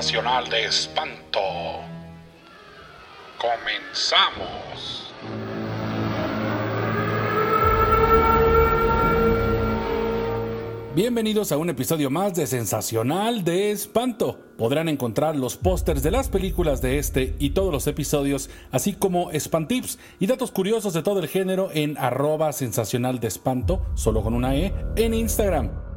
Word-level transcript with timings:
sensacional 0.00 0.48
de 0.48 0.64
espanto. 0.64 1.40
Comenzamos. 3.38 5.12
Bienvenidos 10.94 11.52
a 11.52 11.58
un 11.58 11.68
episodio 11.68 12.08
más 12.08 12.34
de 12.34 12.46
Sensacional 12.46 13.44
de 13.44 13.72
Espanto. 13.72 14.38
Podrán 14.56 14.88
encontrar 14.88 15.36
los 15.36 15.58
pósters 15.58 16.02
de 16.02 16.10
las 16.10 16.30
películas 16.30 16.80
de 16.80 16.98
este 16.98 17.36
y 17.38 17.50
todos 17.50 17.70
los 17.70 17.86
episodios, 17.86 18.48
así 18.72 18.94
como 18.94 19.30
espantips 19.32 19.98
y 20.18 20.26
datos 20.26 20.50
curiosos 20.50 20.94
de 20.94 21.02
todo 21.02 21.20
el 21.20 21.28
género 21.28 21.68
en 21.74 21.98
arroba 21.98 22.54
sensacional 22.54 23.20
de 23.20 23.28
espanto, 23.28 23.84
solo 23.96 24.22
con 24.22 24.32
una 24.32 24.56
E, 24.56 24.72
en 24.96 25.12
Instagram. 25.12 25.89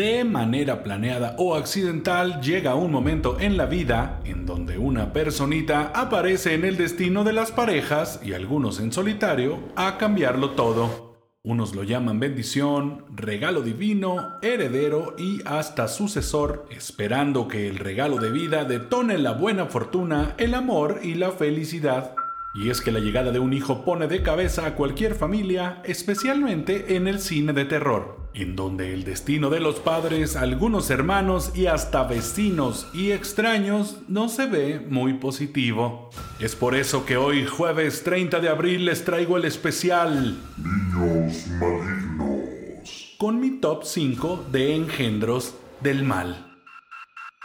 De 0.00 0.24
manera 0.24 0.82
planeada 0.82 1.34
o 1.36 1.54
accidental 1.54 2.40
llega 2.40 2.74
un 2.74 2.90
momento 2.90 3.38
en 3.38 3.58
la 3.58 3.66
vida 3.66 4.22
en 4.24 4.46
donde 4.46 4.78
una 4.78 5.12
personita 5.12 5.92
aparece 5.94 6.54
en 6.54 6.64
el 6.64 6.78
destino 6.78 7.22
de 7.22 7.34
las 7.34 7.52
parejas 7.52 8.18
y 8.24 8.32
algunos 8.32 8.80
en 8.80 8.92
solitario 8.92 9.58
a 9.76 9.98
cambiarlo 9.98 10.52
todo. 10.52 11.18
Unos 11.42 11.74
lo 11.74 11.82
llaman 11.82 12.18
bendición, 12.18 13.04
regalo 13.10 13.60
divino, 13.60 14.38
heredero 14.40 15.16
y 15.18 15.42
hasta 15.44 15.86
sucesor, 15.86 16.64
esperando 16.70 17.46
que 17.46 17.68
el 17.68 17.76
regalo 17.76 18.16
de 18.16 18.30
vida 18.30 18.64
detone 18.64 19.18
la 19.18 19.32
buena 19.32 19.66
fortuna, 19.66 20.34
el 20.38 20.54
amor 20.54 21.00
y 21.02 21.12
la 21.12 21.30
felicidad. 21.30 22.14
Y 22.52 22.70
es 22.70 22.80
que 22.80 22.90
la 22.90 22.98
llegada 22.98 23.30
de 23.30 23.38
un 23.38 23.52
hijo 23.52 23.84
pone 23.84 24.08
de 24.08 24.22
cabeza 24.22 24.66
a 24.66 24.74
cualquier 24.74 25.14
familia, 25.14 25.80
especialmente 25.84 26.96
en 26.96 27.06
el 27.06 27.20
cine 27.20 27.52
de 27.52 27.64
terror, 27.64 28.18
en 28.34 28.56
donde 28.56 28.92
el 28.92 29.04
destino 29.04 29.50
de 29.50 29.60
los 29.60 29.76
padres, 29.78 30.34
algunos 30.34 30.90
hermanos 30.90 31.52
y 31.54 31.66
hasta 31.66 32.02
vecinos 32.02 32.88
y 32.92 33.12
extraños 33.12 33.98
no 34.08 34.28
se 34.28 34.46
ve 34.46 34.80
muy 34.80 35.14
positivo. 35.14 36.10
Es 36.40 36.56
por 36.56 36.74
eso 36.74 37.06
que 37.06 37.16
hoy, 37.16 37.46
jueves 37.46 38.02
30 38.02 38.40
de 38.40 38.48
abril, 38.48 38.84
les 38.84 39.04
traigo 39.04 39.36
el 39.36 39.44
especial 39.44 40.36
Niños 40.56 41.46
malignos. 41.60 43.14
con 43.16 43.38
mi 43.38 43.60
top 43.60 43.84
5 43.84 44.46
de 44.50 44.74
engendros 44.74 45.54
del 45.82 46.02
mal. 46.02 46.56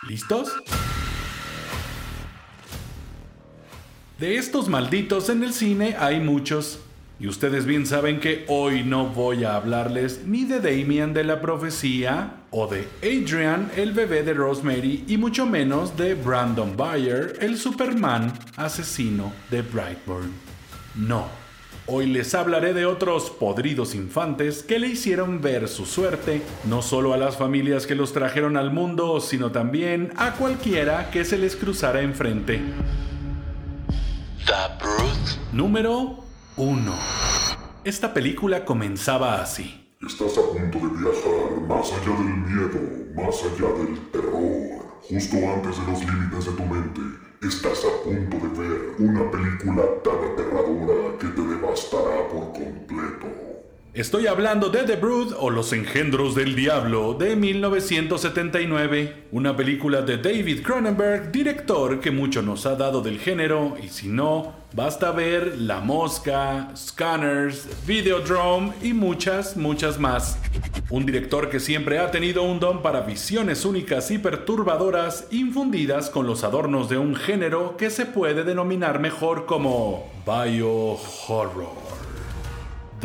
¿Listos? 0.07 0.49
De 4.19 4.37
estos 4.37 4.69
malditos 4.69 5.27
en 5.27 5.43
el 5.43 5.51
cine 5.51 5.97
hay 5.99 6.21
muchos. 6.21 6.79
Y 7.19 7.27
ustedes 7.27 7.65
bien 7.65 7.85
saben 7.85 8.21
que 8.21 8.45
hoy 8.47 8.81
no 8.81 9.07
voy 9.07 9.43
a 9.43 9.57
hablarles 9.57 10.21
ni 10.25 10.45
de 10.45 10.61
Damien 10.61 11.13
de 11.13 11.25
la 11.25 11.41
profecía, 11.41 12.35
o 12.49 12.65
de 12.67 12.87
Adrian, 13.03 13.69
el 13.75 13.91
bebé 13.91 14.23
de 14.23 14.33
Rosemary, 14.33 15.03
y 15.05 15.17
mucho 15.17 15.45
menos 15.45 15.97
de 15.97 16.15
Brandon 16.15 16.77
Bayer, 16.77 17.37
el 17.41 17.57
Superman 17.57 18.31
asesino 18.55 19.33
de 19.51 19.61
Brightburn. 19.63 20.31
No, 20.95 21.25
hoy 21.85 22.05
les 22.05 22.33
hablaré 22.35 22.73
de 22.73 22.85
otros 22.85 23.29
podridos 23.31 23.95
infantes 23.95 24.63
que 24.63 24.79
le 24.79 24.87
hicieron 24.87 25.41
ver 25.41 25.67
su 25.67 25.85
suerte, 25.85 26.41
no 26.63 26.81
solo 26.81 27.13
a 27.13 27.17
las 27.17 27.35
familias 27.35 27.85
que 27.85 27.95
los 27.95 28.13
trajeron 28.13 28.55
al 28.55 28.71
mundo, 28.71 29.19
sino 29.19 29.51
también 29.51 30.13
a 30.15 30.35
cualquiera 30.35 31.11
que 31.11 31.25
se 31.25 31.37
les 31.37 31.57
cruzara 31.57 32.01
enfrente. 32.01 32.61
The 34.45 34.53
Brute. 34.79 35.39
Número 35.53 36.23
1. 36.55 36.93
Esta 37.83 38.13
película 38.13 38.63
comenzaba 38.63 39.41
así. 39.41 39.89
Estás 40.05 40.37
a 40.37 40.41
punto 40.41 40.77
de 40.77 40.89
viajar 41.01 41.61
más 41.67 41.91
allá 41.91 42.15
del 42.15 42.37
miedo, 42.45 42.79
más 43.15 43.41
allá 43.41 43.73
del 43.73 43.97
terror. 44.11 44.85
Justo 45.09 45.37
antes 45.51 45.79
de 45.79 45.91
los 45.91 45.99
límites 45.99 46.45
de 46.45 46.51
tu 46.51 46.63
mente, 46.63 47.01
estás 47.41 47.85
a 47.85 48.03
punto 48.03 48.37
de 48.37 48.59
ver 48.59 48.95
una 48.99 49.31
película 49.31 49.83
tan 50.03 50.19
aterradora 50.31 51.17
que 51.19 51.27
te 51.27 51.41
devastará. 51.41 52.14
Estoy 53.95 54.27
hablando 54.27 54.67
de 54.67 54.83
The 54.83 54.97
Brood 54.97 55.35
o 55.39 55.49
Los 55.49 55.71
Engendros 55.71 56.35
del 56.35 56.53
Diablo 56.53 57.13
de 57.13 57.37
1979, 57.37 59.27
una 59.31 59.55
película 59.55 60.01
de 60.01 60.17
David 60.17 60.63
Cronenberg, 60.63 61.31
director 61.31 62.01
que 62.01 62.11
mucho 62.11 62.41
nos 62.41 62.65
ha 62.65 62.75
dado 62.75 62.99
del 62.99 63.19
género, 63.19 63.77
y 63.81 63.87
si 63.87 64.09
no, 64.09 64.51
basta 64.73 65.11
ver 65.11 65.57
La 65.57 65.79
Mosca, 65.79 66.73
Scanners, 66.75 67.69
Videodrome 67.87 68.73
y 68.81 68.91
muchas, 68.91 69.55
muchas 69.55 69.97
más. 69.97 70.39
Un 70.89 71.05
director 71.05 71.49
que 71.49 71.61
siempre 71.61 71.97
ha 71.99 72.11
tenido 72.11 72.43
un 72.43 72.59
don 72.59 72.81
para 72.81 72.99
visiones 72.99 73.63
únicas 73.63 74.11
y 74.11 74.17
perturbadoras, 74.17 75.27
infundidas 75.31 76.09
con 76.09 76.27
los 76.27 76.43
adornos 76.43 76.89
de 76.89 76.97
un 76.97 77.15
género 77.15 77.77
que 77.77 77.89
se 77.89 78.05
puede 78.05 78.43
denominar 78.43 78.99
mejor 78.99 79.45
como 79.45 80.11
Biohorror. 80.25 82.14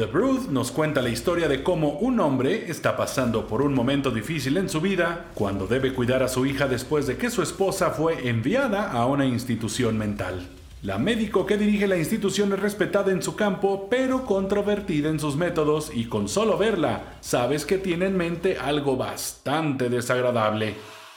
The 0.00 0.06
Brood 0.06 0.48
nos 0.48 0.70
cuenta 0.70 1.02
la 1.02 1.10
historia 1.10 1.46
de 1.46 1.62
cómo 1.62 1.90
un 1.98 2.20
hombre 2.20 2.70
está 2.70 2.96
pasando 2.96 3.46
por 3.46 3.60
un 3.60 3.74
momento 3.74 4.10
difícil 4.10 4.56
en 4.56 4.70
su 4.70 4.80
vida 4.80 5.26
cuando 5.34 5.66
debe 5.66 5.92
cuidar 5.92 6.22
a 6.22 6.28
su 6.28 6.46
hija 6.46 6.66
después 6.66 7.06
de 7.06 7.18
que 7.18 7.28
su 7.28 7.42
esposa 7.42 7.90
fue 7.90 8.26
enviada 8.26 8.92
a 8.92 9.04
una 9.04 9.26
institución 9.26 9.98
mental. 9.98 10.48
La 10.80 10.96
médico 10.96 11.44
que 11.44 11.58
dirige 11.58 11.86
la 11.86 11.98
institución 11.98 12.50
es 12.54 12.60
respetada 12.60 13.12
en 13.12 13.22
su 13.22 13.36
campo, 13.36 13.88
pero 13.90 14.24
controvertida 14.24 15.10
en 15.10 15.20
sus 15.20 15.36
métodos 15.36 15.92
y 15.94 16.06
con 16.06 16.30
solo 16.30 16.56
verla, 16.56 17.18
sabes 17.20 17.66
que 17.66 17.76
tiene 17.76 18.06
en 18.06 18.16
mente 18.16 18.56
algo 18.56 18.96
bastante 18.96 19.90
desagradable. 19.90 20.76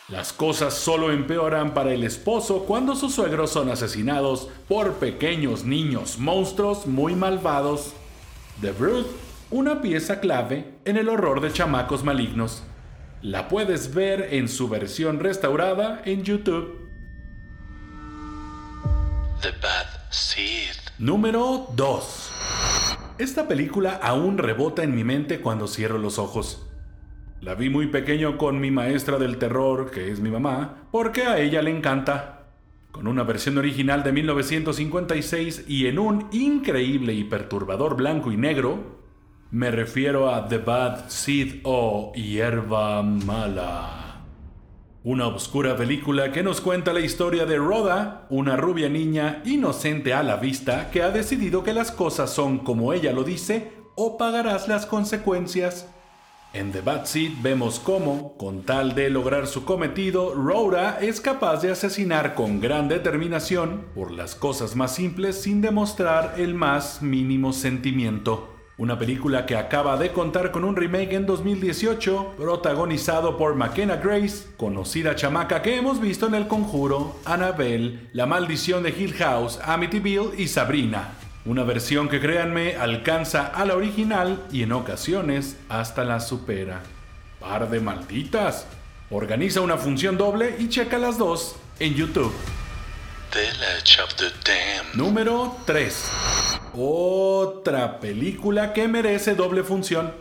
Las 0.09 0.33
cosas 0.33 0.73
solo 0.73 1.13
empeoran 1.13 1.73
para 1.73 1.93
el 1.93 2.03
esposo 2.03 2.65
cuando 2.65 2.97
sus 2.97 3.15
suegros 3.15 3.49
son 3.49 3.69
asesinados 3.69 4.49
por 4.67 4.95
pequeños 4.95 5.63
niños 5.63 6.19
monstruos 6.19 6.85
muy 6.85 7.15
malvados. 7.15 7.93
The 8.61 8.71
Brood, 8.71 9.05
una 9.51 9.81
pieza 9.81 10.19
clave 10.19 10.75
en 10.85 10.97
el 10.97 11.09
horror 11.09 11.41
de 11.41 11.51
chamacos 11.51 12.03
malignos. 12.03 12.63
La 13.21 13.47
puedes 13.47 13.93
ver 13.93 14.29
en 14.31 14.47
su 14.47 14.69
versión 14.69 15.19
restaurada 15.19 16.01
en 16.05 16.23
YouTube. 16.23 16.89
The 19.41 19.51
Bad 19.61 19.87
Seed. 20.11 20.75
Número 20.99 21.67
2. 21.75 22.31
Esta 23.17 23.47
película 23.47 23.99
aún 24.01 24.37
rebota 24.37 24.83
en 24.83 24.95
mi 24.95 25.03
mente 25.03 25.41
cuando 25.41 25.67
cierro 25.67 25.97
los 25.97 26.19
ojos. 26.19 26.67
La 27.41 27.55
vi 27.55 27.69
muy 27.69 27.87
pequeño 27.87 28.37
con 28.37 28.61
mi 28.61 28.71
maestra 28.71 29.17
del 29.17 29.37
terror, 29.37 29.91
que 29.91 30.11
es 30.11 30.19
mi 30.19 30.29
mamá, 30.29 30.87
porque 30.91 31.23
a 31.23 31.39
ella 31.39 31.61
le 31.61 31.75
encanta. 31.75 32.32
Con 32.93 33.07
una 33.07 33.23
versión 33.23 33.57
original 33.57 34.03
de 34.03 34.11
1956 34.11 35.65
y 35.67 35.87
en 35.87 35.97
un 35.97 36.27
increíble 36.31 37.13
y 37.13 37.23
perturbador 37.23 37.95
blanco 37.95 38.31
y 38.31 38.37
negro, 38.37 39.01
me 39.49 39.71
refiero 39.71 40.29
a 40.33 40.47
The 40.47 40.59
Bad 40.59 41.09
Seed 41.09 41.61
o 41.63 42.13
Hierba 42.13 43.01
Mala. 43.01 44.21
Una 45.03 45.25
oscura 45.25 45.75
película 45.75 46.31
que 46.31 46.43
nos 46.43 46.61
cuenta 46.61 46.93
la 46.93 46.99
historia 46.99 47.47
de 47.47 47.57
Rhoda, 47.57 48.27
una 48.29 48.57
rubia 48.57 48.89
niña 48.89 49.41
inocente 49.43 50.13
a 50.13 50.21
la 50.21 50.35
vista 50.35 50.91
que 50.91 51.01
ha 51.01 51.09
decidido 51.09 51.63
que 51.63 51.73
las 51.73 51.91
cosas 51.91 52.29
son 52.29 52.59
como 52.59 52.93
ella 52.93 53.11
lo 53.11 53.23
dice 53.23 53.71
o 53.95 54.19
pagarás 54.19 54.67
las 54.67 54.85
consecuencias. 54.85 55.89
En 56.53 56.71
The 56.71 56.81
Bad 56.81 57.05
Seed 57.05 57.31
vemos 57.41 57.79
cómo, 57.79 58.37
con 58.37 58.61
tal 58.61 58.93
de 58.93 59.09
lograr 59.09 59.47
su 59.47 59.65
cometido, 59.65 60.35
Rhoda 60.35 60.99
es 61.01 61.19
capaz 61.19 61.63
de 61.63 61.71
asesinar 61.71 62.35
con 62.35 62.61
gran 62.61 62.87
determinación 62.87 63.85
por 63.95 64.11
las 64.11 64.35
cosas 64.35 64.75
más 64.75 64.93
simples 64.93 65.41
sin 65.41 65.61
demostrar 65.61 66.35
el 66.37 66.53
más 66.53 67.01
mínimo 67.01 67.53
sentimiento. 67.53 68.53
Una 68.77 68.99
película 68.99 69.47
que 69.47 69.55
acaba 69.55 69.97
de 69.97 70.11
contar 70.11 70.51
con 70.51 70.63
un 70.63 70.75
remake 70.75 71.13
en 71.13 71.25
2018, 71.25 72.35
protagonizado 72.37 73.35
por 73.35 73.55
McKenna 73.55 73.95
Grace, 73.95 74.45
conocida 74.55 75.15
chamaca 75.15 75.63
que 75.63 75.75
hemos 75.75 75.99
visto 75.99 76.27
en 76.27 76.35
El 76.35 76.47
Conjuro, 76.47 77.15
Annabelle, 77.25 78.09
La 78.13 78.27
Maldición 78.27 78.83
de 78.83 78.91
Hill 78.91 79.13
House, 79.13 79.59
Amityville 79.63 80.35
y 80.37 80.47
Sabrina. 80.47 81.13
Una 81.45 81.63
versión 81.63 82.07
que 82.07 82.21
créanme 82.21 82.77
alcanza 82.77 83.47
a 83.47 83.65
la 83.65 83.75
original 83.75 84.45
y 84.49 84.63
en 84.63 84.71
ocasiones 84.71 85.57
hasta 85.67 86.05
la 86.05 86.21
supera. 86.21 86.81
Par 87.41 87.69
de 87.69 87.81
malditas. 87.81 88.65
Organiza 89.11 89.59
una 89.59 89.75
función 89.75 90.17
doble 90.17 90.55
y 90.57 90.69
checa 90.69 90.97
las 90.97 91.17
dos 91.17 91.57
en 91.79 91.95
YouTube. 91.95 92.33
Of 94.03 94.13
the 94.15 94.29
Damned. 94.45 94.93
Número 94.93 95.57
3. 95.65 96.11
Otra 96.75 97.99
película 97.99 98.71
que 98.71 98.87
merece 98.87 99.35
doble 99.35 99.63
función. 99.63 100.13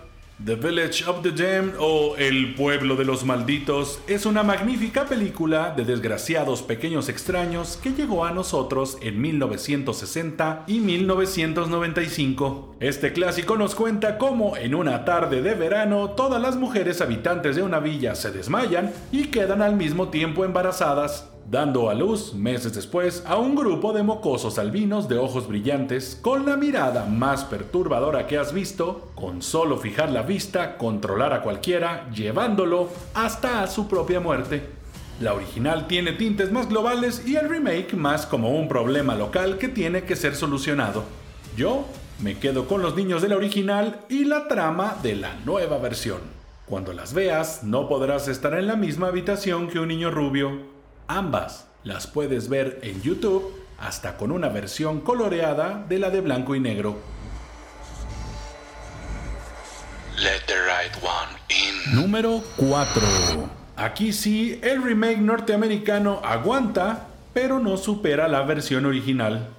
The 0.44 0.56
Village 0.56 1.04
of 1.06 1.22
the 1.22 1.30
Damned 1.30 1.74
o 1.78 2.16
El 2.16 2.54
Pueblo 2.54 2.96
de 2.96 3.04
los 3.04 3.24
Malditos 3.24 4.00
es 4.08 4.26
una 4.26 4.42
magnífica 4.42 5.04
película 5.04 5.72
de 5.76 5.84
desgraciados 5.84 6.62
pequeños 6.62 7.08
extraños 7.08 7.78
que 7.80 7.92
llegó 7.92 8.24
a 8.24 8.32
nosotros 8.32 8.98
en 9.02 9.20
1960 9.20 10.64
y 10.66 10.80
1995. 10.80 12.76
Este 12.80 13.12
clásico 13.12 13.56
nos 13.56 13.76
cuenta 13.76 14.18
cómo 14.18 14.56
en 14.56 14.74
una 14.74 15.04
tarde 15.04 15.42
de 15.42 15.54
verano 15.54 16.10
todas 16.10 16.42
las 16.42 16.56
mujeres 16.56 17.00
habitantes 17.00 17.54
de 17.54 17.62
una 17.62 17.78
villa 17.78 18.16
se 18.16 18.32
desmayan 18.32 18.92
y 19.12 19.26
quedan 19.26 19.62
al 19.62 19.76
mismo 19.76 20.08
tiempo 20.08 20.44
embarazadas 20.44 21.31
dando 21.52 21.90
a 21.90 21.94
luz, 21.94 22.32
meses 22.32 22.72
después, 22.72 23.22
a 23.26 23.36
un 23.36 23.54
grupo 23.54 23.92
de 23.92 24.02
mocosos 24.02 24.58
albinos 24.58 25.06
de 25.06 25.18
ojos 25.18 25.46
brillantes, 25.46 26.18
con 26.22 26.46
la 26.46 26.56
mirada 26.56 27.04
más 27.04 27.44
perturbadora 27.44 28.26
que 28.26 28.38
has 28.38 28.54
visto, 28.54 29.10
con 29.14 29.42
solo 29.42 29.76
fijar 29.76 30.10
la 30.10 30.22
vista, 30.22 30.78
controlar 30.78 31.34
a 31.34 31.42
cualquiera, 31.42 32.08
llevándolo 32.10 32.88
hasta 33.12 33.62
a 33.62 33.66
su 33.66 33.86
propia 33.86 34.18
muerte. 34.18 34.62
La 35.20 35.34
original 35.34 35.88
tiene 35.88 36.12
tintes 36.12 36.50
más 36.50 36.70
globales 36.70 37.22
y 37.28 37.36
el 37.36 37.50
remake 37.50 37.92
más 37.96 38.24
como 38.24 38.58
un 38.58 38.66
problema 38.66 39.14
local 39.14 39.58
que 39.58 39.68
tiene 39.68 40.04
que 40.04 40.16
ser 40.16 40.34
solucionado. 40.34 41.04
Yo 41.54 41.84
me 42.22 42.38
quedo 42.38 42.66
con 42.66 42.80
los 42.80 42.96
niños 42.96 43.20
de 43.20 43.28
la 43.28 43.36
original 43.36 44.00
y 44.08 44.24
la 44.24 44.48
trama 44.48 44.96
de 45.02 45.16
la 45.16 45.34
nueva 45.44 45.76
versión. 45.76 46.20
Cuando 46.64 46.94
las 46.94 47.12
veas, 47.12 47.62
no 47.62 47.90
podrás 47.90 48.26
estar 48.28 48.54
en 48.54 48.68
la 48.68 48.76
misma 48.76 49.08
habitación 49.08 49.68
que 49.68 49.80
un 49.80 49.88
niño 49.88 50.10
rubio, 50.10 50.71
Ambas 51.14 51.66
las 51.84 52.06
puedes 52.06 52.48
ver 52.48 52.78
en 52.82 53.02
YouTube 53.02 53.52
hasta 53.78 54.16
con 54.16 54.32
una 54.32 54.48
versión 54.48 55.02
coloreada 55.02 55.84
de 55.86 55.98
la 55.98 56.08
de 56.08 56.22
blanco 56.22 56.54
y 56.54 56.60
negro. 56.60 56.96
Let 60.16 60.40
the 60.46 60.54
right 60.54 60.96
one 61.02 61.38
in. 61.50 62.00
Número 62.00 62.42
4. 62.56 63.02
Aquí 63.76 64.14
sí, 64.14 64.58
el 64.62 64.82
remake 64.82 65.18
norteamericano 65.18 66.22
aguanta, 66.24 67.08
pero 67.34 67.58
no 67.58 67.76
supera 67.76 68.26
la 68.26 68.40
versión 68.44 68.86
original. 68.86 69.50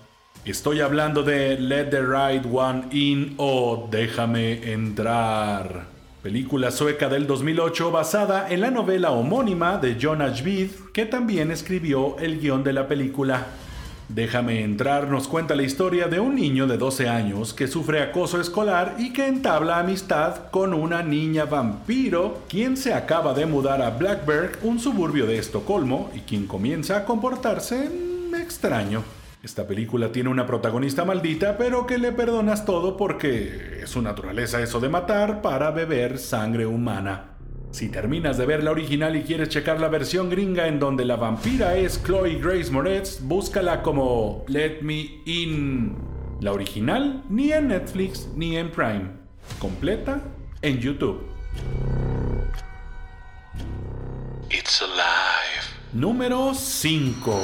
Estoy 0.45 0.81
hablando 0.81 1.21
de 1.21 1.59
Let 1.59 1.91
the 1.91 2.01
Right 2.01 2.47
One 2.51 2.88
In 2.89 3.35
o 3.38 3.88
Déjame 3.91 4.73
Entrar 4.73 5.93
película 6.24 6.72
sueca 6.72 7.10
del 7.10 7.28
2008 7.28 7.92
basada 7.92 8.50
en 8.50 8.62
la 8.62 8.72
novela 8.72 9.12
homónima 9.12 9.78
de 9.78 9.98
John 10.02 10.22
Ashbead, 10.22 10.70
que 10.94 11.06
también 11.06 11.52
escribió 11.52 12.18
el 12.18 12.40
guion 12.40 12.64
de 12.64 12.72
la 12.72 12.88
película. 12.88 13.48
Déjame 14.08 14.64
entrar 14.64 15.10
nos 15.10 15.28
cuenta 15.28 15.54
la 15.54 15.64
historia 15.64 16.08
de 16.08 16.22
un 16.22 16.36
niño 16.36 16.66
de 16.66 16.78
12 16.78 17.10
años 17.10 17.54
que 17.54 17.68
sufre 17.68 18.02
acoso 18.02 18.40
escolar 18.40 18.96
y 18.98 19.12
que 19.12 19.28
entabla 19.28 19.80
amistad 19.80 20.50
con 20.50 20.74
una 20.74 21.04
niña 21.04 21.44
vampiro, 21.44 22.44
quien 22.48 22.78
se 22.78 22.94
acaba 22.94 23.34
de 23.34 23.46
mudar 23.46 23.81
a 23.81 23.90
Blackberg, 23.90 24.60
un 24.64 24.80
suburbio 24.80 25.25
de 25.25 25.38
Estocolmo, 25.38 26.10
y 26.16 26.22
quien 26.22 26.48
comienza 26.48 26.96
a 26.96 27.06
comportarse 27.06 27.90
extraño. 28.42 29.04
Esta 29.44 29.68
película 29.68 30.10
tiene 30.10 30.30
una 30.30 30.45
protagonista 30.45 31.04
maldita, 31.04 31.57
pero 31.57 31.86
que 31.86 31.98
le 31.98 32.13
perdonas 32.13 32.66
todo 32.66 32.95
porque 32.95 33.81
es 33.84 33.90
su 33.90 34.01
naturaleza 34.01 34.62
eso 34.62 34.80
de 34.80 34.88
matar 34.88 35.42
para 35.42 35.72
beber 35.72 36.18
sangre 36.18 36.66
humana. 36.66 37.36
Si 37.72 37.90
terminas 37.90 38.38
de 38.38 38.45
ver 38.45 38.63
la 38.63 38.72
original 38.72 39.18
y 39.18 39.24
quieres 39.24 39.50
checar 39.50 39.81
la 39.81 39.90
versión 39.90 40.30
gringa 40.30 40.69
en 40.69 40.80
donde 40.80 41.04
la 41.04 41.18
vampira 41.18 41.75
es 41.75 42.01
Chloe 42.01 42.36
Grace 42.36 42.72
Moretz, 42.72 43.19
búscala 43.22 43.81
como 43.81 44.45
Let 44.48 44.80
Me 44.81 45.22
In. 45.25 45.94
La 46.39 46.54
original 46.54 47.25
ni 47.30 47.51
en 47.51 47.68
Netflix 47.68 48.30
ni 48.38 48.56
en 48.56 48.72
Prime. 48.72 49.12
Completa 49.60 50.22
en 50.62 50.80
YouTube. 50.80 51.22
It's 54.50 54.81
alive. 54.81 55.66
Número 55.92 56.54
5. 56.54 57.42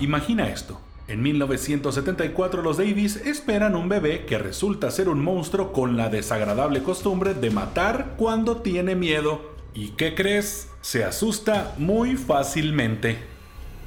Imagina 0.00 0.48
esto. 0.48 0.89
En 1.10 1.22
1974 1.22 2.62
los 2.62 2.76
Davis 2.76 3.16
esperan 3.16 3.74
un 3.74 3.88
bebé 3.88 4.26
que 4.26 4.38
resulta 4.38 4.92
ser 4.92 5.08
un 5.08 5.20
monstruo 5.20 5.72
con 5.72 5.96
la 5.96 6.08
desagradable 6.08 6.84
costumbre 6.84 7.34
de 7.34 7.50
matar 7.50 8.14
cuando 8.16 8.58
tiene 8.58 8.94
miedo. 8.94 9.40
¿Y 9.74 9.88
qué 9.88 10.14
crees? 10.14 10.68
Se 10.82 11.02
asusta 11.02 11.74
muy 11.78 12.14
fácilmente. 12.14 13.18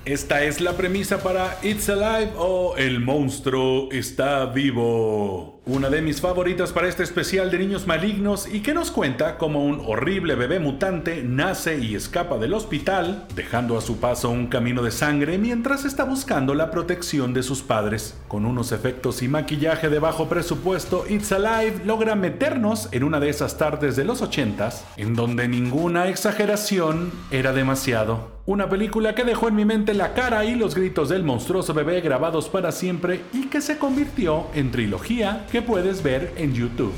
Esta 0.05 0.43
es 0.43 0.59
la 0.59 0.73
premisa 0.73 1.23
para 1.23 1.57
It's 1.63 1.87
Alive 1.87 2.33
o 2.37 2.75
El 2.75 2.99
monstruo 2.99 3.87
está 3.89 4.45
vivo. 4.47 5.61
Una 5.65 5.89
de 5.89 6.01
mis 6.01 6.19
favoritas 6.19 6.73
para 6.73 6.89
este 6.89 7.03
especial 7.03 7.49
de 7.49 7.59
niños 7.59 7.87
malignos 7.87 8.53
y 8.53 8.59
que 8.59 8.73
nos 8.73 8.91
cuenta 8.91 9.37
cómo 9.37 9.63
un 9.63 9.81
horrible 9.85 10.35
bebé 10.35 10.59
mutante 10.59 11.23
nace 11.23 11.79
y 11.79 11.95
escapa 11.95 12.37
del 12.37 12.53
hospital, 12.53 13.27
dejando 13.33 13.77
a 13.77 13.81
su 13.81 14.01
paso 14.01 14.29
un 14.29 14.47
camino 14.47 14.83
de 14.83 14.91
sangre 14.91 15.37
mientras 15.37 15.85
está 15.85 16.03
buscando 16.03 16.53
la 16.53 16.69
protección 16.69 17.33
de 17.33 17.41
sus 17.41 17.61
padres. 17.61 18.19
Con 18.27 18.45
unos 18.45 18.73
efectos 18.73 19.23
y 19.23 19.29
maquillaje 19.29 19.87
de 19.87 19.99
bajo 19.99 20.27
presupuesto, 20.27 21.05
It's 21.07 21.31
Alive 21.31 21.85
logra 21.85 22.15
meternos 22.15 22.89
en 22.91 23.05
una 23.05 23.21
de 23.21 23.29
esas 23.29 23.57
tardes 23.57 23.95
de 23.95 24.03
los 24.03 24.21
80s 24.21 24.81
en 24.97 25.15
donde 25.15 25.47
ninguna 25.47 26.09
exageración 26.09 27.09
era 27.31 27.53
demasiado. 27.53 28.32
Una 28.45 28.67
película 28.67 29.15
que 29.15 29.23
dejó 29.23 29.47
en 29.47 29.55
mi 29.55 29.63
mente 29.63 29.93
la 29.93 30.13
cara 30.13 30.43
y 30.43 30.55
los 30.55 30.75
gritos 30.75 31.07
del 31.07 31.23
monstruoso 31.23 31.73
bebé 31.73 32.01
grabados 32.01 32.49
para 32.49 32.73
siempre 32.73 33.21
y 33.31 33.45
que 33.45 33.61
se 33.61 33.77
convirtió 33.77 34.47
en 34.53 34.69
trilogía 34.69 35.47
que 35.49 35.61
puedes 35.61 36.03
ver 36.03 36.33
en 36.35 36.53
YouTube. 36.53 36.91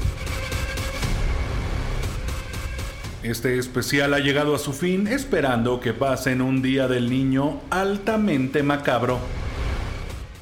Este 3.21 3.59
especial 3.59 4.15
ha 4.15 4.19
llegado 4.19 4.55
a 4.55 4.59
su 4.59 4.73
fin 4.73 5.05
esperando 5.05 5.79
que 5.79 5.93
pasen 5.93 6.41
un 6.41 6.63
día 6.63 6.87
del 6.87 7.11
niño 7.11 7.61
altamente 7.69 8.63
macabro. 8.63 9.19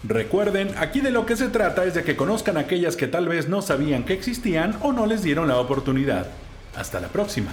Recuerden, 0.05 0.69
aquí 0.77 1.01
de 1.01 1.11
lo 1.11 1.25
que 1.25 1.35
se 1.35 1.49
trata 1.49 1.83
es 1.83 1.95
de 1.95 2.05
que 2.05 2.15
conozcan 2.15 2.55
aquellas 2.55 2.95
que 2.95 3.07
tal 3.07 3.27
vez 3.27 3.49
no 3.49 3.61
sabían 3.61 4.05
que 4.05 4.13
existían 4.13 4.77
o 4.79 4.93
no 4.93 5.05
les 5.05 5.21
dieron 5.21 5.49
la 5.49 5.59
oportunidad. 5.59 6.27
Hasta 6.77 7.01
la 7.01 7.09
próxima. 7.09 7.51